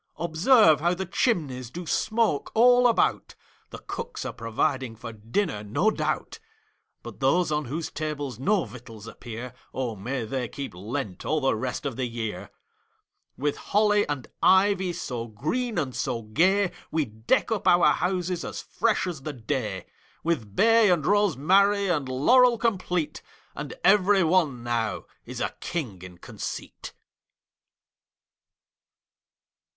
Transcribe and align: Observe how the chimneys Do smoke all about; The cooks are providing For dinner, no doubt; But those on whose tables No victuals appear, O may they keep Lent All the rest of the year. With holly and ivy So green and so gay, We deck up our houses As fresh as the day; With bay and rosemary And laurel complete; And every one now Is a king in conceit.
Observe 0.17 0.79
how 0.81 0.95
the 0.95 1.05
chimneys 1.05 1.69
Do 1.69 1.85
smoke 1.85 2.49
all 2.55 2.87
about; 2.87 3.35
The 3.69 3.77
cooks 3.77 4.25
are 4.25 4.33
providing 4.33 4.95
For 4.95 5.13
dinner, 5.13 5.63
no 5.63 5.91
doubt; 5.91 6.39
But 7.03 7.19
those 7.19 7.51
on 7.51 7.65
whose 7.65 7.91
tables 7.91 8.39
No 8.39 8.65
victuals 8.65 9.05
appear, 9.05 9.53
O 9.75 9.95
may 9.95 10.25
they 10.25 10.47
keep 10.47 10.73
Lent 10.73 11.23
All 11.23 11.39
the 11.39 11.55
rest 11.55 11.85
of 11.85 11.97
the 11.97 12.07
year. 12.07 12.49
With 13.37 13.57
holly 13.57 14.07
and 14.09 14.27
ivy 14.41 14.91
So 14.91 15.27
green 15.27 15.77
and 15.77 15.95
so 15.95 16.23
gay, 16.23 16.71
We 16.89 17.05
deck 17.05 17.51
up 17.51 17.67
our 17.67 17.93
houses 17.93 18.43
As 18.43 18.59
fresh 18.59 19.05
as 19.05 19.21
the 19.21 19.33
day; 19.33 19.85
With 20.23 20.55
bay 20.55 20.89
and 20.89 21.05
rosemary 21.05 21.89
And 21.89 22.09
laurel 22.09 22.57
complete; 22.57 23.21
And 23.53 23.75
every 23.83 24.23
one 24.23 24.63
now 24.63 25.05
Is 25.27 25.39
a 25.39 25.55
king 25.59 26.01
in 26.01 26.17
conceit. 26.17 26.91